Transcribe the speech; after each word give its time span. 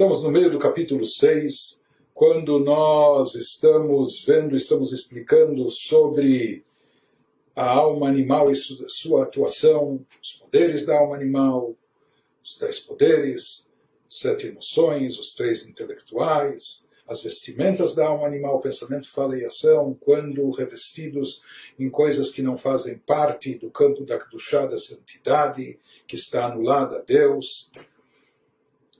Estamos 0.00 0.22
no 0.22 0.30
meio 0.30 0.50
do 0.50 0.58
capítulo 0.58 1.04
6, 1.04 1.78
quando 2.14 2.58
nós 2.58 3.34
estamos 3.34 4.24
vendo, 4.24 4.56
estamos 4.56 4.94
explicando 4.94 5.68
sobre 5.68 6.64
a 7.54 7.68
alma 7.68 8.08
animal 8.08 8.50
e 8.50 8.56
sua 8.56 9.24
atuação, 9.24 10.02
os 10.22 10.32
poderes 10.36 10.86
da 10.86 10.98
alma 10.98 11.14
animal, 11.14 11.76
os 12.42 12.56
dez 12.56 12.80
poderes, 12.80 13.66
sete 14.08 14.46
emoções, 14.46 15.18
os 15.18 15.34
três 15.34 15.66
intelectuais, 15.66 16.86
as 17.06 17.22
vestimentas 17.22 17.94
da 17.94 18.06
alma 18.06 18.26
animal, 18.26 18.58
pensamento, 18.58 19.06
fala 19.12 19.36
e 19.36 19.44
ação, 19.44 19.94
quando 20.00 20.50
revestidos 20.52 21.42
em 21.78 21.90
coisas 21.90 22.30
que 22.30 22.40
não 22.40 22.56
fazem 22.56 22.96
parte 22.96 23.54
do 23.56 23.70
campo 23.70 24.06
da 24.06 24.18
Kedushá, 24.18 24.64
da 24.64 24.78
santidade, 24.78 25.78
que 26.08 26.14
está 26.14 26.46
anulada 26.46 27.00
a 27.00 27.02
Deus. 27.02 27.70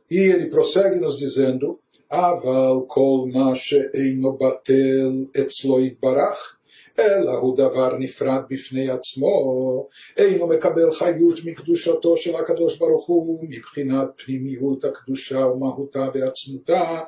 E 0.09 0.17
ele 0.17 0.49
prossegue 0.49 0.99
nos 0.99 1.17
dizendo, 1.17 1.79
Aval 2.09 2.83
kol 2.83 3.27
ma 3.27 3.55
she'eino 3.55 4.37
batel 4.37 5.29
etzlo 5.33 5.77
barach, 6.01 6.55
אלא 6.99 7.31
הוא 7.31 7.57
דבר 7.57 7.97
נפרד 7.97 8.41
בפני 8.49 8.89
עצמו, 8.89 9.87
אינו 10.17 10.47
מקבל 10.47 10.91
חיות 10.91 11.39
מקדושתו 11.45 12.17
של 12.17 12.35
הקדוש 12.35 12.79
ברוך 12.79 13.07
הוא 13.07 13.45
מבחינת 13.49 14.07
פנימיות 14.25 14.83
הקדושה 14.83 15.47
ומהותה 15.47 16.09
בעצמותה, 16.09 16.99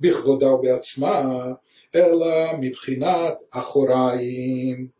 בכבודה 0.00 0.54
ובעצמה, 0.54 1.46
אלא 1.94 2.52
מבחינת 2.60 3.34
אחוריים. 3.50 4.96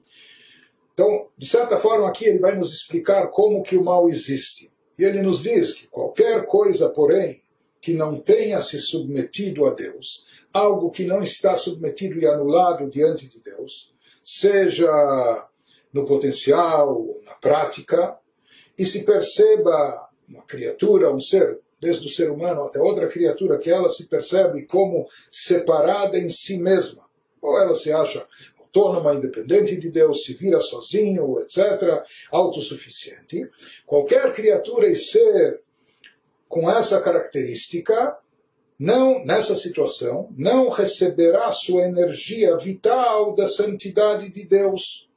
Então, 0.93 1.27
de 1.37 1.45
certa 1.45 1.77
forma, 1.77 2.09
aqui 2.09 2.25
ele 2.25 2.39
vai 2.39 2.57
nos 2.57 2.73
explicar 2.73 3.29
como 3.29 3.63
que 3.63 3.77
o 3.77 3.85
mal 3.85 4.09
existe. 4.09 4.73
E 4.99 5.05
ele 5.05 5.21
nos 5.21 5.43
diz 5.43 5.75
que 5.75 5.87
qualquer 5.89 6.47
coisa, 6.47 6.89
porém, 6.89 7.43
que 7.82 7.94
não 7.94 8.20
tenha 8.20 8.62
se 8.62 8.80
submetido 8.80 9.66
a 9.66 9.74
Deus, 9.74 10.26
algo 10.54 10.92
que 10.92 11.04
não 11.04 11.24
está 11.24 11.58
submetido 11.58 12.20
e 12.20 12.28
anulado 12.28 12.90
diante 12.90 13.28
de 13.28 13.42
Deus, 13.42 13.92
seja 14.24 15.48
no 15.92 16.06
potencial, 16.06 17.06
na 17.26 17.34
prática, 17.34 18.18
e 18.78 18.86
se 18.86 19.04
perceba 19.04 20.10
uma 20.30 20.44
criatura, 20.44 21.14
um 21.14 21.20
ser, 21.20 21.60
desde 21.80 22.08
o 22.08 22.10
ser 22.10 22.32
humano 22.32 22.64
até 22.64 22.80
outra 22.80 23.08
criatura, 23.08 23.58
que 23.58 23.70
ela 23.70 23.90
se 23.90 24.08
percebe 24.08 24.66
como 24.66 25.08
separada 25.30 26.18
em 26.18 26.30
si 26.30 26.58
mesma, 26.58 27.04
ou 27.42 27.60
ela 27.60 27.74
se 27.74 27.92
acha 27.92 28.26
autônoma, 28.60 29.14
independente 29.14 29.76
de 29.76 29.90
Deus, 29.90 30.24
se 30.24 30.34
vira 30.34 30.60
sozinho, 30.60 31.42
etc., 31.42 32.04
autossuficiente. 32.32 33.50
Qualquer 33.86 34.34
criatura 34.34 34.88
e 34.88 34.96
ser 34.96 35.62
com 36.52 36.70
essa 36.70 37.02
característica 37.02 38.18
não, 38.78 39.24
nessa 39.24 39.56
situação, 39.56 40.30
não 40.36 40.68
receberá 40.68 41.52
sua 41.52 41.84
energia 41.84 42.58
vital 42.58 43.34
da 43.34 43.48
santidade 43.48 44.30
de 44.32 44.44
Deus. 44.44 45.08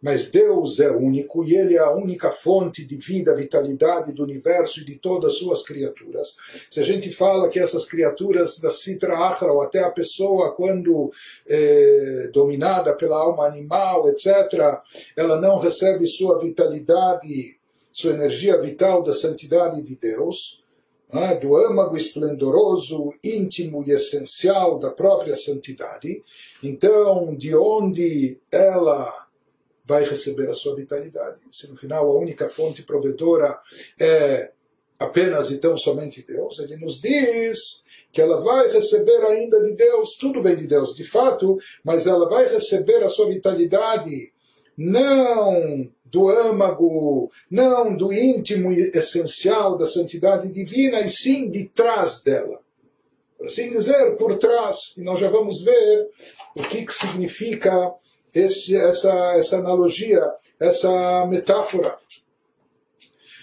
Mas 0.00 0.30
Deus 0.30 0.78
é 0.78 0.90
único 0.90 1.42
e 1.42 1.56
Ele 1.56 1.74
é 1.74 1.80
a 1.80 1.90
única 1.90 2.30
fonte 2.30 2.84
de 2.84 2.96
vida, 2.96 3.34
vitalidade 3.34 4.12
do 4.12 4.22
universo 4.22 4.80
e 4.80 4.84
de 4.84 4.96
todas 4.96 5.32
as 5.32 5.38
suas 5.38 5.62
criaturas. 5.64 6.36
Se 6.70 6.80
a 6.80 6.84
gente 6.84 7.10
fala 7.12 7.48
que 7.48 7.58
essas 7.58 7.86
criaturas 7.86 8.60
da 8.60 8.70
Sitra 8.70 9.18
Achra, 9.18 9.50
ou 9.50 9.62
até 9.62 9.80
a 9.80 9.90
pessoa, 9.90 10.54
quando 10.54 11.10
é, 11.48 12.28
dominada 12.32 12.94
pela 12.94 13.16
alma 13.16 13.46
animal, 13.46 14.06
etc., 14.10 14.26
ela 15.16 15.40
não 15.40 15.58
recebe 15.58 16.06
sua 16.06 16.38
vitalidade, 16.38 17.58
sua 17.96 18.12
energia 18.12 18.60
vital 18.60 19.02
da 19.02 19.10
santidade 19.10 19.80
de 19.82 19.96
Deus, 19.96 20.62
né, 21.10 21.34
do 21.36 21.56
âmago 21.56 21.96
esplendoroso, 21.96 23.14
íntimo 23.24 23.82
e 23.86 23.90
essencial 23.90 24.78
da 24.78 24.90
própria 24.90 25.34
santidade, 25.34 26.22
então 26.62 27.34
de 27.34 27.56
onde 27.56 28.38
ela 28.52 29.26
vai 29.82 30.04
receber 30.04 30.50
a 30.50 30.52
sua 30.52 30.76
vitalidade? 30.76 31.38
Se 31.50 31.70
no 31.70 31.76
final 31.78 32.06
a 32.06 32.20
única 32.20 32.50
fonte 32.50 32.82
provedora 32.82 33.58
é 33.98 34.50
apenas 34.98 35.50
e 35.50 35.56
tão 35.56 35.74
somente 35.74 36.22
Deus, 36.22 36.58
ele 36.58 36.76
nos 36.76 37.00
diz 37.00 37.82
que 38.12 38.20
ela 38.20 38.42
vai 38.42 38.70
receber 38.70 39.24
ainda 39.24 39.58
de 39.62 39.72
Deus, 39.72 40.18
tudo 40.18 40.42
bem 40.42 40.54
de 40.54 40.66
Deus 40.66 40.94
de 40.94 41.04
fato, 41.04 41.56
mas 41.82 42.06
ela 42.06 42.28
vai 42.28 42.46
receber 42.46 43.02
a 43.02 43.08
sua 43.08 43.28
vitalidade 43.28 44.34
não 44.76 45.90
do 46.10 46.28
âmago, 46.28 47.30
não 47.50 47.96
do 47.96 48.12
íntimo 48.12 48.72
e 48.72 48.90
essencial 48.94 49.76
da 49.76 49.86
santidade 49.86 50.50
divina, 50.52 51.00
e 51.00 51.10
sim 51.10 51.50
de 51.50 51.68
trás 51.68 52.22
dela. 52.22 52.60
Por 53.36 53.46
assim 53.48 53.70
dizer, 53.70 54.16
por 54.16 54.36
trás. 54.38 54.94
E 54.96 55.02
nós 55.02 55.18
já 55.18 55.28
vamos 55.28 55.62
ver 55.62 56.08
o 56.56 56.62
que, 56.62 56.84
que 56.84 56.92
significa 56.92 57.92
esse, 58.34 58.76
essa, 58.76 59.12
essa 59.34 59.58
analogia, 59.58 60.22
essa 60.58 61.26
metáfora. 61.26 61.98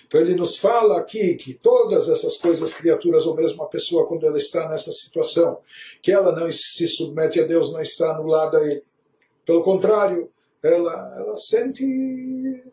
Então 0.07 0.21
ele 0.21 0.35
nos 0.35 0.57
fala 0.57 0.99
aqui 0.99 1.35
que 1.35 1.55
todas 1.55 2.07
essas 2.07 2.37
coisas, 2.37 2.73
criaturas 2.73 3.25
ou 3.25 3.35
mesmo 3.35 3.63
a 3.63 3.67
pessoa, 3.67 4.05
quando 4.05 4.27
ela 4.27 4.37
está 4.37 4.69
nessa 4.69 4.91
situação, 4.91 5.57
que 6.01 6.11
ela 6.11 6.31
não 6.31 6.51
se 6.51 6.87
submete 6.87 7.39
a 7.39 7.45
Deus, 7.47 7.73
não 7.73 7.81
está 7.81 8.11
anulada 8.11 8.59
a 8.59 8.63
Ele. 8.63 8.83
Pelo 9.43 9.63
contrário, 9.63 10.29
ela, 10.63 11.13
ela 11.17 11.35
sente, 11.35 11.85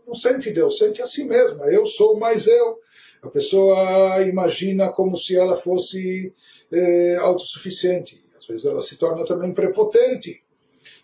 não 0.07 0.15
sente 0.15 0.53
Deus, 0.53 0.79
sente 0.79 1.03
a 1.03 1.07
si 1.07 1.25
mesma. 1.25 1.67
Eu 1.67 1.87
sou 1.87 2.19
mais 2.19 2.47
eu. 2.47 2.79
A 3.21 3.29
pessoa 3.29 4.23
imagina 4.23 4.91
como 4.91 5.17
se 5.17 5.37
ela 5.37 5.57
fosse 5.57 6.33
é, 6.71 7.17
autossuficiente. 7.17 8.23
Às 8.39 8.47
vezes 8.47 8.65
ela 8.65 8.81
se 8.81 8.97
torna 8.97 9.27
também 9.27 9.53
prepotente. 9.53 10.43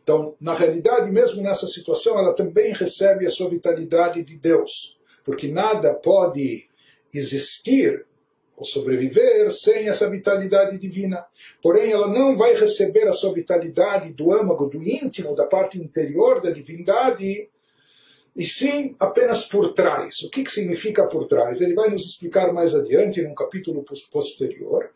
Então, 0.03 0.37
na 0.41 0.55
realidade, 0.55 1.11
mesmo 1.11 1.43
nessa 1.43 1.67
situação, 1.67 2.17
ela 2.19 2.33
também 2.33 2.73
recebe 2.73 3.27
a 3.27 3.31
sua 3.31 3.51
vitalidade 3.51 4.23
de 4.23 4.37
Deus. 4.39 4.97
Porque 5.25 5.49
nada 5.49 5.93
pode 5.93 6.69
existir 7.13 8.07
sobreviver 8.65 9.53
sem 9.53 9.89
essa 9.89 10.09
vitalidade 10.09 10.79
divina. 10.79 11.25
Porém, 11.63 11.91
ela 11.91 12.09
não 12.09 12.37
vai 12.37 12.55
receber 12.55 13.07
a 13.07 13.13
sua 13.13 13.33
vitalidade 13.33 14.13
do 14.13 14.33
âmago, 14.33 14.67
do 14.67 14.83
íntimo, 14.83 15.35
da 15.35 15.47
parte 15.47 15.79
interior 15.79 16.41
da 16.41 16.51
divindade, 16.51 17.49
e 18.35 18.47
sim 18.47 18.95
apenas 18.99 19.47
por 19.47 19.73
trás. 19.73 20.23
O 20.23 20.31
que, 20.31 20.45
que 20.45 20.53
significa 20.53 21.07
por 21.07 21.27
trás? 21.27 21.61
Ele 21.61 21.75
vai 21.75 21.89
nos 21.91 22.05
explicar 22.05 22.53
mais 22.53 22.75
adiante, 22.75 23.23
num 23.23 23.35
capítulo 23.35 23.85
posterior. 24.11 24.91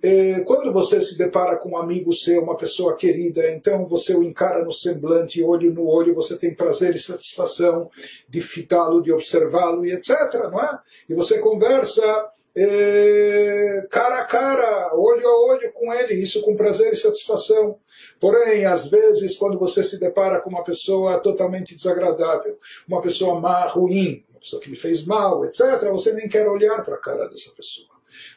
É, 0.00 0.40
quando 0.40 0.72
você 0.72 1.00
se 1.00 1.18
depara 1.18 1.56
com 1.56 1.70
um 1.70 1.76
amigo 1.76 2.12
seu, 2.12 2.40
uma 2.42 2.56
pessoa 2.56 2.94
querida, 2.94 3.50
então 3.50 3.88
você 3.88 4.14
o 4.14 4.22
encara 4.22 4.64
no 4.64 4.70
semblante, 4.70 5.42
olho 5.42 5.72
no 5.72 5.88
olho, 5.88 6.14
você 6.14 6.36
tem 6.36 6.54
prazer 6.54 6.94
e 6.94 6.98
satisfação 7.00 7.90
de 8.28 8.40
fitá-lo, 8.40 9.02
de 9.02 9.10
observá-lo 9.10 9.84
e 9.84 9.92
etc. 9.92 10.34
Não 10.52 10.60
é? 10.60 10.78
E 11.08 11.14
você 11.14 11.38
conversa 11.38 12.30
é, 12.60 13.86
cara 13.88 14.22
a 14.22 14.24
cara, 14.24 14.96
olho 14.96 15.26
a 15.26 15.46
olho 15.52 15.72
com 15.72 15.92
ele, 15.92 16.14
isso 16.14 16.42
com 16.42 16.56
prazer 16.56 16.92
e 16.92 16.96
satisfação. 16.96 17.78
Porém, 18.20 18.64
às 18.66 18.90
vezes, 18.90 19.36
quando 19.36 19.58
você 19.58 19.84
se 19.84 20.00
depara 20.00 20.40
com 20.40 20.50
uma 20.50 20.64
pessoa 20.64 21.20
totalmente 21.20 21.76
desagradável, 21.76 22.58
uma 22.88 23.00
pessoa 23.00 23.38
má, 23.40 23.66
ruim, 23.68 24.24
uma 24.30 24.40
pessoa 24.40 24.60
que 24.60 24.70
lhe 24.70 24.76
fez 24.76 25.04
mal, 25.04 25.44
etc., 25.44 25.88
você 25.90 26.12
nem 26.12 26.28
quer 26.28 26.48
olhar 26.48 26.84
para 26.84 26.96
a 26.96 27.00
cara 27.00 27.28
dessa 27.28 27.50
pessoa. 27.52 27.88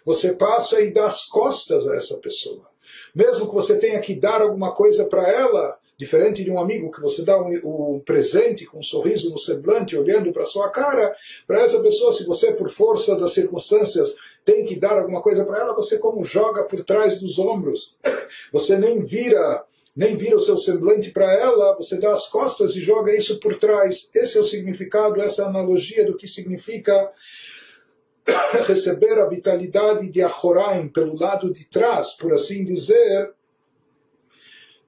Você 0.05 0.33
passa 0.33 0.79
e 0.81 0.91
dá 0.91 1.07
as 1.07 1.25
costas 1.25 1.87
a 1.87 1.95
essa 1.95 2.17
pessoa. 2.17 2.63
Mesmo 3.15 3.47
que 3.47 3.55
você 3.55 3.79
tenha 3.79 3.99
que 3.99 4.15
dar 4.15 4.41
alguma 4.41 4.73
coisa 4.73 5.05
para 5.05 5.27
ela, 5.27 5.79
Diferente 6.01 6.43
de 6.43 6.49
um 6.49 6.57
amigo 6.57 6.89
que 6.89 6.99
você 6.99 7.21
dá 7.21 7.39
um, 7.39 7.93
um 7.93 7.99
presente 7.99 8.65
com 8.65 8.79
um 8.79 8.83
sorriso 8.83 9.29
no 9.29 9.37
semblante, 9.37 9.95
olhando 9.95 10.33
para 10.33 10.45
sua 10.45 10.71
cara, 10.71 11.15
para 11.45 11.61
essa 11.61 11.79
pessoa, 11.79 12.11
se 12.11 12.25
você, 12.25 12.51
por 12.53 12.71
força 12.71 13.15
das 13.15 13.35
circunstâncias, 13.35 14.15
tem 14.43 14.65
que 14.65 14.79
dar 14.79 14.97
alguma 14.97 15.21
coisa 15.21 15.45
para 15.45 15.59
ela, 15.59 15.75
você 15.75 15.99
como 15.99 16.23
joga 16.25 16.63
por 16.63 16.83
trás 16.83 17.19
dos 17.19 17.37
ombros. 17.37 17.95
Você 18.51 18.79
nem 18.79 19.05
vira 19.05 19.63
nem 19.95 20.17
vira 20.17 20.37
o 20.37 20.39
seu 20.39 20.57
semblante 20.57 21.11
para 21.11 21.33
ela, 21.33 21.75
você 21.75 21.99
dá 21.99 22.13
as 22.13 22.29
costas 22.29 22.75
e 22.77 22.81
joga 22.81 23.13
isso 23.13 23.39
por 23.41 23.59
trás. 23.59 24.09
Esse 24.15 24.37
é 24.37 24.41
o 24.41 24.45
significado, 24.45 25.21
essa 25.21 25.45
analogia 25.45 26.05
do 26.05 26.15
que 26.15 26.27
significa 26.27 27.11
receber 28.65 29.19
a 29.19 29.27
vitalidade 29.27 30.09
de 30.09 30.21
Ahoraim 30.21 30.87
pelo 30.87 31.19
lado 31.19 31.51
de 31.51 31.69
trás, 31.69 32.15
por 32.17 32.33
assim 32.33 32.63
dizer, 32.63 33.33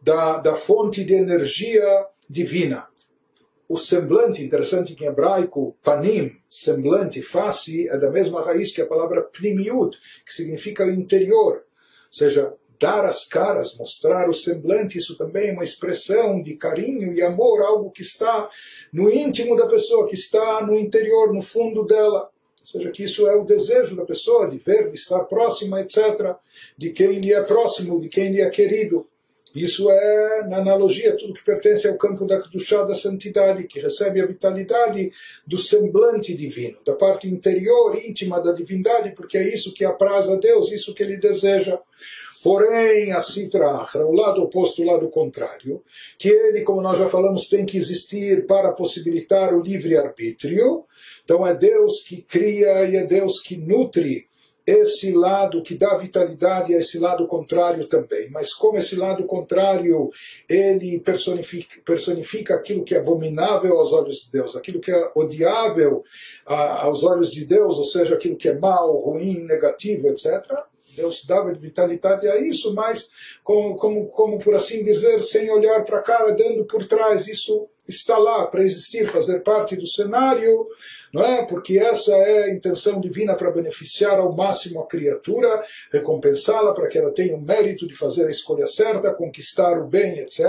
da, 0.04 0.38
da 0.38 0.54
fonte 0.54 1.04
de 1.04 1.14
energia 1.14 2.06
divina. 2.30 2.88
O 3.70 3.78
semblante, 3.78 4.44
interessante 4.44 4.94
que 4.94 5.06
em 5.06 5.08
hebraico, 5.08 5.78
panim, 5.82 6.36
semblante, 6.50 7.22
face, 7.22 7.88
é 7.88 7.98
da 7.98 8.12
mesma 8.12 8.44
raiz 8.44 8.74
que 8.74 8.82
a 8.82 8.86
palavra 8.86 9.24
pnimiut, 9.24 9.98
que 10.26 10.34
significa 10.34 10.86
interior. 10.86 11.56
Ou 11.56 11.64
seja, 12.12 12.54
dar 12.78 13.06
as 13.06 13.26
caras, 13.26 13.78
mostrar 13.78 14.30
o 14.30 14.34
semblante, 14.34 14.98
isso 14.98 15.18
também 15.18 15.50
é 15.50 15.54
uma 15.54 15.64
expressão 15.64 16.42
de 16.42 16.56
carinho 16.58 17.14
e 17.14 17.22
amor, 17.22 17.62
algo 17.62 17.90
que 17.90 18.02
está 18.02 18.50
no 18.92 19.10
íntimo 19.10 19.56
da 19.56 19.68
pessoa, 19.68 20.08
que 20.08 20.16
está 20.16 20.66
no 20.66 20.78
interior, 20.78 21.34
no 21.34 21.42
fundo 21.42 21.86
dela. 21.86 22.30
Ou 22.60 22.68
seja, 22.68 22.92
que 22.92 23.04
isso 23.04 23.26
é 23.28 23.36
o 23.36 23.46
desejo 23.46 23.96
da 23.96 24.06
pessoa 24.06 24.50
de 24.50 24.58
ver, 24.58 24.90
de 24.90 24.96
estar 24.96 25.24
próxima, 25.24 25.80
etc., 25.80 26.36
de 26.78 26.92
quem 26.92 27.20
lhe 27.20 27.34
é 27.34 27.42
próximo, 27.42 28.02
de 28.02 28.10
quem 28.10 28.32
lhe 28.32 28.42
é 28.42 28.50
querido. 28.50 29.08
Isso 29.56 29.90
é, 29.92 30.48
na 30.48 30.58
analogia, 30.58 31.16
tudo 31.16 31.34
que 31.34 31.44
pertence 31.44 31.88
ao 31.88 31.98
campo 31.98 32.26
da 32.26 32.42
chá 32.58 32.84
da 32.84 32.96
santidade, 32.96 33.68
que 33.68 33.80
recebe 33.80 34.20
a 34.20 34.26
vitalidade 34.26 35.12
do 35.46 35.58
semblante 35.58 36.36
divino, 36.36 36.80
da 36.84 36.96
parte 36.96 37.28
interior, 37.28 37.96
íntima 37.96 38.42
da 38.42 38.52
divindade, 38.52 39.14
porque 39.16 39.38
é 39.38 39.54
isso 39.54 39.74
que 39.74 39.86
apraz 39.86 40.28
a 40.28 40.36
Deus, 40.36 40.72
isso 40.72 40.94
que 40.96 41.04
ele 41.04 41.18
deseja. 41.18 41.80
Porém, 42.44 43.14
a 43.14 43.22
Sitra 43.22 43.88
o 44.06 44.12
lado 44.12 44.42
oposto, 44.42 44.82
o 44.82 44.86
lado 44.86 45.08
contrário, 45.10 45.82
que 46.18 46.28
ele, 46.28 46.62
como 46.62 46.82
nós 46.82 46.98
já 46.98 47.08
falamos, 47.08 47.48
tem 47.48 47.66
que 47.66 47.78
existir 47.78 48.46
para 48.46 48.74
possibilitar 48.74 49.54
o 49.54 49.62
livre-arbítrio. 49.62 50.84
Então, 51.24 51.48
é 51.48 51.56
Deus 51.56 52.02
que 52.02 52.22
cria 52.22 52.84
e 52.84 52.98
é 52.98 53.06
Deus 53.06 53.40
que 53.40 53.56
nutre 53.56 54.28
esse 54.66 55.12
lado 55.12 55.62
que 55.62 55.76
dá 55.76 55.98
vitalidade 55.98 56.74
a 56.74 56.80
esse 56.80 56.98
lado 56.98 57.28
contrário 57.28 57.88
também. 57.88 58.30
Mas 58.32 58.54
como 58.54 58.78
esse 58.78 58.96
lado 58.96 59.24
contrário 59.26 60.10
ele 60.50 61.00
personifica, 61.00 61.82
personifica 61.86 62.56
aquilo 62.56 62.84
que 62.84 62.96
é 62.96 63.00
abominável 63.00 63.78
aos 63.78 63.92
olhos 63.92 64.26
de 64.26 64.32
Deus, 64.32 64.56
aquilo 64.56 64.80
que 64.80 64.92
é 64.92 65.12
odiável 65.16 66.04
a, 66.46 66.84
aos 66.86 67.04
olhos 67.04 67.32
de 67.32 67.46
Deus, 67.46 67.78
ou 67.78 67.86
seja, 67.86 68.16
aquilo 68.16 68.38
que 68.38 68.50
é 68.50 68.58
mal, 68.58 68.96
ruim, 68.98 69.44
negativo, 69.44 70.08
etc. 70.08 70.64
Deus 70.96 71.26
dava 71.26 71.54
vitalidade 71.54 72.28
a 72.28 72.40
isso, 72.40 72.74
mas 72.74 73.10
como, 73.44 73.76
como, 73.76 74.08
como 74.10 74.40
por 74.40 74.56
assim 74.56 74.84
dizer, 74.84 75.22
sem 75.22 75.50
olhar 75.52 75.84
para 75.84 76.02
cá, 76.02 76.26
dando 76.32 76.66
por 76.66 76.86
trás, 76.86 77.28
isso 77.28 77.70
está 77.88 78.18
lá 78.18 78.48
para 78.48 78.64
existir, 78.64 79.08
fazer 79.08 79.42
parte 79.42 79.76
do 79.76 79.88
cenário, 79.88 80.66
não 81.14 81.24
é? 81.24 81.46
Porque 81.46 81.78
essa 81.78 82.14
é 82.14 82.44
a 82.46 82.50
intenção 82.50 83.00
divina 83.00 83.36
para 83.36 83.52
beneficiar 83.52 84.20
ao 84.20 84.36
máximo 84.36 84.82
a 84.82 84.88
criatura, 84.88 85.64
recompensá-la 85.92 86.74
para 86.74 86.88
que 86.88 86.98
ela 86.98 87.14
tenha 87.14 87.36
o 87.36 87.42
mérito 87.42 87.88
de 87.88 87.96
fazer 87.96 88.28
a 88.28 88.32
escolha 88.32 88.68
certa, 88.68 89.14
conquistar 89.14 89.80
o 89.80 89.88
bem, 89.88 90.20
etc. 90.20 90.40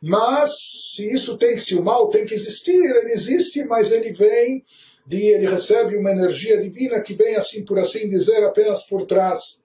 Mas 0.00 0.50
se 0.94 1.10
isso 1.10 1.36
tem, 1.38 1.56
se 1.58 1.74
o 1.74 1.82
mal 1.82 2.08
tem 2.10 2.26
que 2.26 2.34
existir, 2.34 2.74
ele 2.74 3.12
existe, 3.12 3.64
mas 3.64 3.90
ele 3.90 4.12
vem 4.12 4.64
de, 5.06 5.28
ele 5.28 5.46
recebe 5.46 5.96
uma 5.96 6.10
energia 6.10 6.60
divina 6.60 7.00
que 7.00 7.14
vem 7.14 7.36
assim 7.36 7.64
por 7.64 7.78
assim 7.78 8.08
dizer 8.08 8.44
apenas 8.44 8.82
por 8.82 9.06
trás. 9.06 9.58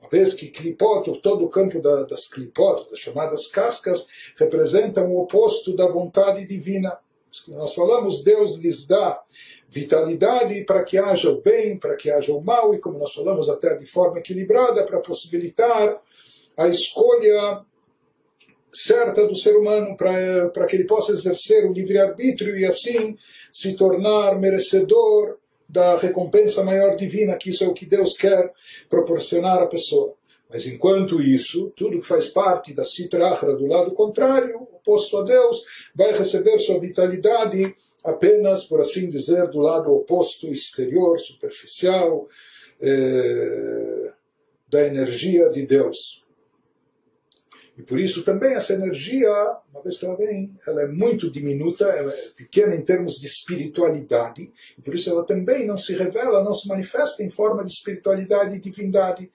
Uma 0.00 0.10
vez 0.10 0.34
que 0.34 0.48
clipot, 0.48 1.20
todo 1.20 1.44
o 1.44 1.48
campo 1.48 1.80
da, 1.80 2.04
das 2.04 2.28
clipot, 2.28 2.88
das 2.90 2.98
chamadas 2.98 3.46
cascas, 3.48 4.06
representam 4.36 5.12
o 5.12 5.20
oposto 5.20 5.74
da 5.74 5.88
vontade 5.88 6.46
divina. 6.46 6.98
Nós 7.48 7.74
falamos, 7.74 8.22
Deus 8.22 8.58
lhes 8.58 8.86
dá 8.86 9.20
vitalidade 9.68 10.64
para 10.64 10.82
que 10.82 10.96
haja 10.96 11.30
o 11.30 11.40
bem, 11.40 11.78
para 11.78 11.96
que 11.96 12.10
haja 12.10 12.32
o 12.32 12.42
mal, 12.42 12.74
e 12.74 12.78
como 12.78 12.98
nós 12.98 13.12
falamos 13.12 13.48
até 13.48 13.76
de 13.76 13.86
forma 13.86 14.18
equilibrada, 14.18 14.84
para 14.84 15.00
possibilitar 15.00 16.00
a 16.56 16.68
escolha 16.68 17.64
certa 18.72 19.26
do 19.26 19.34
ser 19.34 19.56
humano, 19.56 19.96
para, 19.96 20.66
que 20.66 20.76
ele 20.76 20.84
possa 20.84 21.12
exercer 21.12 21.64
o 21.64 21.72
livre-arbítrio 21.72 22.56
e 22.58 22.64
assim 22.64 23.16
se 23.52 23.76
tornar 23.76 24.38
merecedor 24.38 25.38
da 25.68 25.96
recompensa 25.98 26.64
maior 26.64 26.96
divina, 26.96 27.36
que 27.36 27.50
isso 27.50 27.64
é 27.64 27.68
o 27.68 27.74
que 27.74 27.84
Deus 27.84 28.16
quer 28.16 28.52
proporcionar 28.88 29.62
à 29.62 29.66
pessoa. 29.66 30.14
Mas 30.50 30.66
enquanto 30.66 31.20
isso, 31.20 31.72
tudo 31.76 32.00
que 32.00 32.06
faz 32.06 32.28
parte 32.28 32.72
da 32.72 32.82
Sitrahra 32.82 33.54
do 33.54 33.66
lado 33.66 33.92
contrário, 33.92 34.66
oposto 34.72 35.18
a 35.18 35.22
Deus, 35.22 35.62
vai 35.94 36.16
receber 36.16 36.58
sua 36.58 36.80
vitalidade 36.80 37.74
apenas, 38.02 38.64
por 38.64 38.80
assim 38.80 39.10
dizer, 39.10 39.48
do 39.48 39.58
lado 39.58 39.92
oposto, 39.92 40.48
exterior, 40.48 41.18
superficial, 41.18 42.26
eh, 42.80 44.12
da 44.70 44.86
energia 44.86 45.50
de 45.50 45.66
Deus. 45.66 46.24
E 47.78 47.82
por 47.82 48.00
isso 48.00 48.24
também 48.24 48.54
essa 48.54 48.72
energia, 48.72 49.30
uma 49.72 49.80
vez 49.80 49.96
que 49.96 50.04
ela 50.04 50.16
vem, 50.16 50.52
ela 50.66 50.82
é 50.82 50.88
muito 50.88 51.30
diminuta, 51.30 51.84
ela 51.84 52.12
é 52.12 52.28
pequena 52.36 52.74
em 52.74 52.82
termos 52.82 53.20
de 53.20 53.26
espiritualidade, 53.26 54.50
e 54.76 54.82
por 54.82 54.96
isso 54.96 55.08
ela 55.08 55.24
também 55.24 55.64
não 55.64 55.78
se 55.78 55.94
revela, 55.94 56.42
não 56.42 56.54
se 56.54 56.66
manifesta 56.66 57.22
em 57.22 57.30
forma 57.30 57.64
de 57.64 57.72
espiritualidade 57.72 58.56
e 58.56 58.60
divindade. 58.60 59.30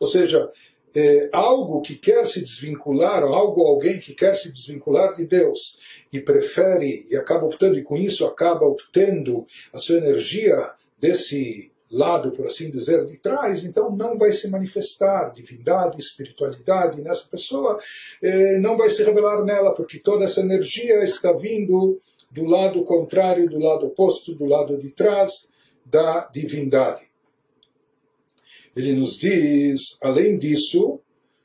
Ou 0.00 0.08
seja, 0.08 0.50
é, 0.92 1.28
algo 1.32 1.82
que 1.82 1.94
quer 1.94 2.26
se 2.26 2.40
desvincular, 2.40 3.22
ou 3.22 3.32
algo 3.32 3.62
alguém 3.62 4.00
que 4.00 4.12
quer 4.12 4.34
se 4.34 4.50
desvincular 4.52 5.14
de 5.14 5.24
Deus 5.24 5.78
e 6.12 6.18
prefere 6.18 7.06
e 7.08 7.14
acaba 7.14 7.46
optando, 7.46 7.78
e 7.78 7.84
com 7.84 7.96
isso 7.96 8.26
acaba 8.26 8.66
obtendo 8.66 9.46
a 9.72 9.78
sua 9.78 9.98
energia 9.98 10.56
desse 10.98 11.70
lado, 11.93 12.31
por 12.31 12.45
assim 12.45 12.69
dizer, 12.69 13.05
de 13.05 13.17
trás, 13.17 13.63
então 13.63 13.95
não 13.95 14.17
vai 14.17 14.31
se 14.31 14.47
manifestar 14.49 15.33
divindade, 15.33 15.99
espiritualidade 15.99 17.01
nessa 17.01 17.27
pessoa, 17.29 17.79
eh, 18.21 18.57
não 18.59 18.77
vai 18.77 18.89
se 18.89 19.03
revelar 19.03 19.43
nela, 19.43 19.73
porque 19.73 19.97
toda 19.99 20.25
essa 20.25 20.41
energia 20.41 21.03
está 21.03 21.31
vindo 21.33 21.99
do 22.29 22.45
lado 22.45 22.83
contrário, 22.83 23.49
do 23.49 23.57
lado 23.57 23.87
oposto, 23.87 24.35
do 24.35 24.45
lado 24.45 24.77
de 24.77 24.91
trás 24.93 25.49
da 25.83 26.29
divindade. 26.31 27.01
Ele 28.75 28.93
nos 28.93 29.17
diz, 29.17 29.97
além 30.01 30.37
disso, 30.37 30.99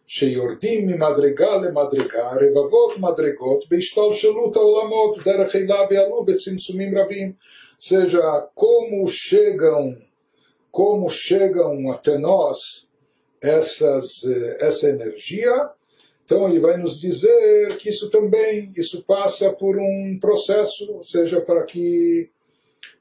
שיורדים 0.06 0.86
ממדרגה 0.86 1.56
למדרגה, 1.56 2.30
רבבות 2.32 2.98
מדרגות 2.98 3.64
בהשתלשלות 3.70 4.56
העולמות, 4.56 5.18
דרך 5.24 5.56
אלה 5.56 5.76
ועלו 5.90 6.24
בצמצומים 6.24 6.98
רבים. 6.98 7.32
seja, 7.78 8.46
como 8.54 9.06
chegam 9.08 9.96
como 10.71 11.09
chegam 11.09 11.91
até 11.91 12.17
nós 12.17 12.87
essas, 13.41 14.23
eh, 14.23 14.57
essa 14.59 14.89
energia. 14.89 15.69
Então 16.25 16.47
ele 16.47 16.59
vai 16.59 16.77
nos 16.77 16.99
dizer 16.99 17.77
que 17.77 17.89
isso 17.89 18.09
também, 18.09 18.71
isso 18.75 19.03
passa 19.03 19.51
por 19.51 19.77
um 19.77 20.17
processo, 20.19 20.91
ou 20.93 21.03
seja, 21.03 21.41
para 21.41 21.63
que 21.63 22.29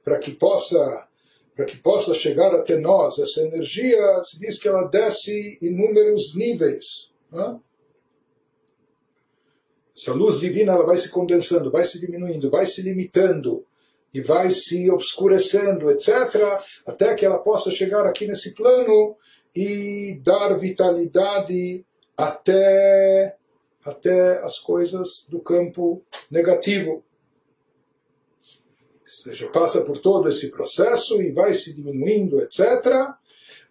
para 0.02 0.18
que 0.18 0.32
possa 0.32 1.06
para 1.54 1.66
que 1.66 1.76
possa 1.76 2.14
chegar 2.14 2.54
até 2.54 2.78
nós 2.78 3.18
essa 3.18 3.40
energia, 3.42 4.22
se 4.22 4.38
diz 4.38 4.60
que 4.60 4.68
ela 4.68 4.84
desce 4.84 5.58
inúmeros 5.60 6.36
níveis. 6.36 7.12
Né? 7.32 7.58
Essa 9.96 10.12
luz 10.12 10.38
divina 10.38 10.72
ela 10.72 10.86
vai 10.86 10.96
se 10.96 11.08
condensando, 11.08 11.68
vai 11.68 11.84
se 11.84 11.98
diminuindo, 11.98 12.48
vai 12.48 12.64
se 12.64 12.80
limitando 12.80 13.66
e 14.13 14.21
vai 14.21 14.51
se 14.51 14.91
obscurecendo, 14.91 15.89
etc., 15.89 16.09
até 16.85 17.15
que 17.15 17.25
ela 17.25 17.39
possa 17.39 17.71
chegar 17.71 18.05
aqui 18.05 18.27
nesse 18.27 18.53
plano 18.53 19.15
e 19.55 20.19
dar 20.23 20.53
vitalidade 20.55 21.85
até, 22.15 23.35
até 23.83 24.43
as 24.43 24.59
coisas 24.59 25.25
do 25.29 25.39
campo 25.39 26.03
negativo. 26.29 27.03
Ou 29.01 29.07
seja, 29.07 29.49
passa 29.49 29.81
por 29.81 29.97
todo 29.99 30.29
esse 30.29 30.51
processo 30.51 31.21
e 31.21 31.31
vai 31.31 31.53
se 31.53 31.73
diminuindo, 31.73 32.39
etc. 32.41 33.15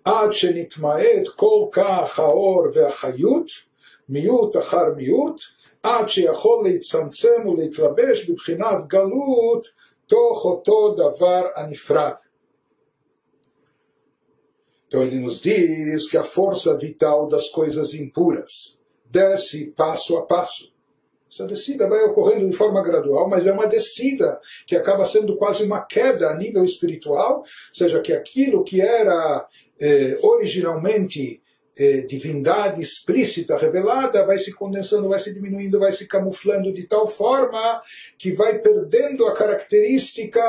עד 0.05 0.33
שנתמעט 0.33 1.29
כל 1.37 1.67
כך 1.73 2.19
האור 2.19 2.67
והחיות, 2.75 3.47
מיעוט 4.09 4.57
אחר 4.57 4.95
מיעוט, 4.97 5.41
עד 5.83 6.09
שיכול 6.09 6.65
להצטמצם 6.65 7.47
ולהתלבש 7.47 8.31
בבחינת 8.31 8.87
גלות 8.89 9.67
Tohoto 10.08 10.96
davar 10.96 11.54
anifrat. 11.56 12.20
Então 14.88 15.04
ele 15.04 15.20
nos 15.20 15.42
diz 15.42 16.10
que 16.10 16.18
a 16.18 16.24
força 16.24 16.78
vital 16.78 17.28
das 17.28 17.50
coisas 17.50 17.94
impuras 17.94 18.80
desce 19.06 19.68
passo 19.72 20.18
a 20.18 20.26
passo. 20.26 20.74
Essa 21.30 21.46
descida 21.46 21.90
vai 21.90 22.04
ocorrendo 22.06 22.50
de 22.50 22.56
forma 22.56 22.82
gradual, 22.82 23.30
mas 23.30 23.46
é 23.46 23.52
uma 23.52 23.68
descida 23.68 24.40
que 24.66 24.76
acaba 24.76 25.06
sendo 25.06 25.36
quase 25.36 25.64
uma 25.64 25.82
queda 25.82 26.30
a 26.30 26.38
nível 26.38 26.64
espiritual, 26.64 27.40
ou 27.40 27.46
seja, 27.74 28.02
que 28.02 28.14
aquilo 28.14 28.64
que 28.64 28.80
era 28.80 29.46
eh, 29.80 30.18
originalmente 30.22 31.42
eh, 31.78 32.02
divindade 32.02 32.82
explícita, 32.82 33.58
revelada, 33.58 34.26
vai 34.26 34.38
se 34.38 34.54
condensando, 34.54 35.10
vai 35.10 35.20
se 35.20 35.34
diminuindo, 35.34 35.80
vai 35.80 35.92
se 35.92 36.08
camuflando 36.08 36.74
de 36.74 36.88
tal 36.88 37.08
forma 37.08 37.82
que 38.18 38.32
vai 38.32 38.60
perdendo 38.60 39.26
a 39.26 39.34
característica 39.34 40.42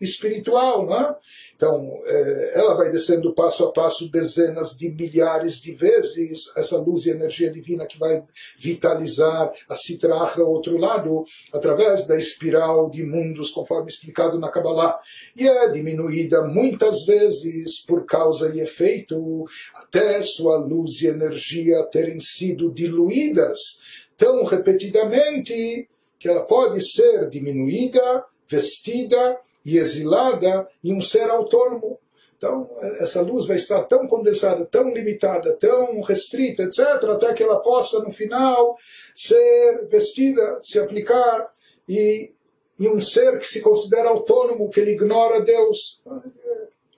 espiritual, 0.00 0.86
não 0.86 1.00
é? 1.00 1.16
Então, 1.56 1.98
eh, 2.04 2.52
ela 2.54 2.74
vai 2.74 2.90
descendo 2.90 3.32
passo 3.32 3.64
a 3.64 3.72
passo 3.72 4.10
dezenas 4.10 4.76
de 4.76 4.90
milhares 4.90 5.56
de 5.60 5.72
vezes 5.72 6.50
essa 6.56 6.76
luz 6.76 7.06
e 7.06 7.10
energia 7.10 7.50
divina 7.50 7.86
que 7.86 7.98
vai 7.98 8.24
vitalizar 8.58 9.52
a 9.68 9.74
Sitra 9.76 10.14
ao 10.14 10.50
outro 10.50 10.76
lado, 10.76 11.24
através 11.52 12.06
da 12.06 12.16
espiral 12.16 12.90
de 12.90 13.04
mundos, 13.04 13.50
conforme 13.50 13.88
explicado 13.88 14.38
na 14.38 14.50
Kabbalah. 14.50 14.98
E 15.36 15.46
é 15.46 15.68
diminuída 15.68 16.42
muitas 16.42 17.04
vezes 17.04 17.80
por 17.84 18.04
causa 18.04 18.54
e 18.54 18.60
efeito, 18.60 19.44
até 19.74 20.22
sua 20.22 20.56
luz 20.56 21.00
e 21.02 21.06
energia 21.06 21.84
terem 21.90 22.18
sido 22.18 22.72
diluídas 22.72 23.80
tão 24.16 24.44
repetidamente 24.44 25.88
que 26.18 26.28
ela 26.28 26.44
pode 26.44 26.80
ser 26.80 27.28
diminuída, 27.28 28.24
vestida 28.48 29.38
e 29.64 29.78
exilada 29.78 30.68
em 30.82 30.94
um 30.94 31.00
ser 31.00 31.30
autônomo. 31.30 31.98
Então, 32.36 32.68
essa 32.98 33.22
luz 33.22 33.46
vai 33.46 33.56
estar 33.56 33.82
tão 33.84 34.06
condensada, 34.06 34.66
tão 34.66 34.92
limitada, 34.92 35.56
tão 35.56 36.00
restrita, 36.02 36.64
etc., 36.64 36.80
até 37.04 37.32
que 37.32 37.42
ela 37.42 37.60
possa, 37.60 38.00
no 38.00 38.10
final, 38.10 38.76
ser 39.14 39.86
vestida, 39.88 40.60
se 40.62 40.78
aplicar 40.78 41.48
e, 41.88 42.32
em 42.78 42.88
um 42.88 43.00
ser 43.00 43.38
que 43.38 43.46
se 43.46 43.62
considera 43.62 44.10
autônomo, 44.10 44.68
que 44.68 44.80
ele 44.80 44.92
ignora 44.92 45.40
Deus. 45.40 46.02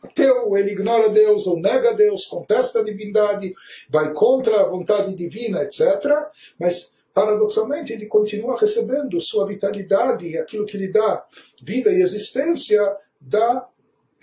Ateu, 0.03 0.57
ele 0.57 0.73
ignora 0.73 1.11
Deus 1.11 1.47
ou 1.47 1.61
nega 1.61 1.95
Deus, 1.95 2.27
contesta 2.27 2.81
a 2.81 2.85
divindade, 2.85 3.55
vai 3.89 4.13
contra 4.13 4.61
a 4.61 4.67
vontade 4.67 5.15
divina, 5.15 5.63
etc. 5.63 5.81
Mas 6.59 6.93
paradoxalmente, 7.17 7.95
ele 7.95 8.05
continua 8.05 8.61
recebendo 8.61 9.19
sua 9.23 9.47
vitalidade 9.47 10.37
aquilo 10.37 10.67
que 10.67 10.77
lhe 10.77 10.93
dá 10.93 11.25
vida 11.63 11.91
e 11.91 12.03
existência 12.03 12.79
da 13.19 13.67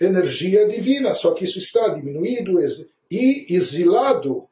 energia 0.00 0.64
divina, 0.68 1.12
só 1.12 1.34
que 1.34 1.42
isso 1.42 1.58
está 1.58 1.88
diminuído 1.88 2.52
e 3.10 3.46
exilado. 3.50 4.32
Ou 4.34 4.48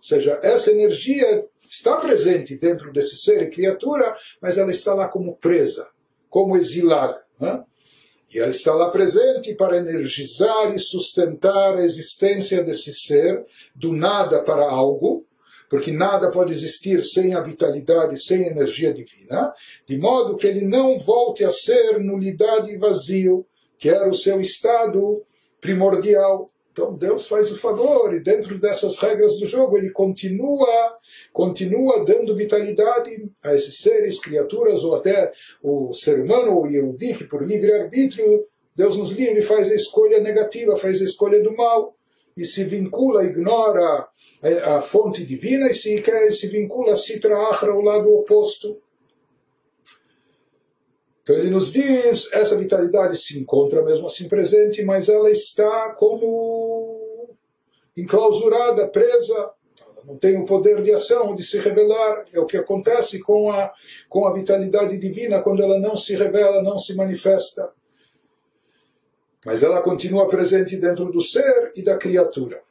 seja, 0.00 0.40
essa 0.42 0.72
energia 0.72 1.44
está 1.60 1.96
presente 1.96 2.56
dentro 2.56 2.90
desse 2.90 3.14
ser 3.18 3.42
e 3.42 3.50
criatura, 3.50 4.16
mas 4.40 4.56
ela 4.56 4.70
está 4.70 4.94
lá 4.94 5.06
como 5.06 5.36
presa, 5.36 5.86
como 6.30 6.56
exilada. 6.56 7.22
Né? 7.38 7.62
E 8.32 8.38
ela 8.38 8.52
está 8.52 8.72
lá 8.72 8.90
presente 8.90 9.54
para 9.54 9.76
energizar 9.76 10.74
e 10.74 10.78
sustentar 10.78 11.76
a 11.76 11.84
existência 11.84 12.64
desse 12.64 12.94
ser 12.94 13.44
do 13.74 13.92
nada 13.92 14.42
para 14.42 14.62
algo, 14.62 15.26
porque 15.68 15.92
nada 15.92 16.30
pode 16.30 16.52
existir 16.52 17.02
sem 17.02 17.34
a 17.34 17.40
vitalidade, 17.40 18.22
sem 18.22 18.44
a 18.44 18.50
energia 18.50 18.92
divina, 18.92 19.52
de 19.86 19.98
modo 19.98 20.36
que 20.36 20.46
ele 20.46 20.66
não 20.66 20.98
volte 20.98 21.44
a 21.44 21.50
ser 21.50 21.98
nulidade 21.98 22.72
e 22.72 22.78
vazio, 22.78 23.46
que 23.78 23.88
era 23.88 24.08
o 24.08 24.14
seu 24.14 24.40
estado 24.40 25.22
primordial. 25.60 26.48
Então 26.72 26.94
Deus 26.94 27.26
faz 27.26 27.50
o 27.50 27.58
favor 27.58 28.14
e 28.14 28.20
dentro 28.20 28.58
dessas 28.58 28.98
regras 28.98 29.38
do 29.38 29.46
jogo 29.46 29.78
ele 29.78 29.90
continua, 29.90 30.96
continua 31.32 32.04
dando 32.04 32.36
vitalidade 32.36 33.10
a 33.42 33.54
esses 33.54 33.78
seres, 33.78 34.20
criaturas 34.20 34.84
ou 34.84 34.94
até 34.94 35.32
o 35.62 35.92
ser 35.94 36.20
humano, 36.20 36.60
o 36.60 36.66
Yehudi, 36.66 37.14
que 37.14 37.24
por 37.24 37.42
livre 37.42 37.72
arbítrio 37.72 38.44
Deus 38.74 38.98
nos 38.98 39.10
livre 39.12 39.40
faz 39.40 39.70
a 39.70 39.74
escolha 39.74 40.20
negativa, 40.20 40.76
faz 40.76 41.00
a 41.00 41.04
escolha 41.04 41.42
do 41.42 41.56
mal 41.56 41.95
e 42.36 42.44
se 42.44 42.64
vincula, 42.64 43.24
ignora 43.24 44.06
a 44.64 44.80
fonte 44.80 45.24
divina 45.24 45.68
e 45.70 45.74
se, 45.74 46.02
se 46.30 46.46
vincula 46.48 46.92
a 46.92 46.96
Sitra 46.96 47.36
Achra, 47.48 47.74
o 47.74 47.80
lado 47.80 48.14
oposto. 48.14 48.80
Então 51.22 51.34
ele 51.34 51.50
nos 51.50 51.72
diz, 51.72 52.32
essa 52.32 52.56
vitalidade 52.56 53.16
se 53.16 53.38
encontra 53.38 53.82
mesmo 53.82 54.06
assim 54.06 54.28
presente, 54.28 54.84
mas 54.84 55.08
ela 55.08 55.30
está 55.30 55.94
como 55.94 57.34
enclausurada, 57.96 58.86
presa, 58.88 59.52
não 60.06 60.16
tem 60.16 60.40
o 60.40 60.44
poder 60.44 60.80
de 60.82 60.92
ação, 60.92 61.34
de 61.34 61.42
se 61.42 61.58
revelar. 61.58 62.24
É 62.32 62.38
o 62.38 62.46
que 62.46 62.56
acontece 62.56 63.18
com 63.18 63.50
a, 63.50 63.72
com 64.08 64.24
a 64.26 64.32
vitalidade 64.32 64.96
divina 64.98 65.42
quando 65.42 65.62
ela 65.62 65.80
não 65.80 65.96
se 65.96 66.14
revela, 66.14 66.62
não 66.62 66.78
se 66.78 66.94
manifesta. 66.94 67.72
Mas 69.46 69.62
ela 69.62 69.80
continua 69.80 70.26
presente 70.26 70.76
dentro 70.76 71.04
do 71.04 71.20
ser 71.20 71.70
e 71.76 71.80
da 71.80 71.96
criatura. 71.96 72.65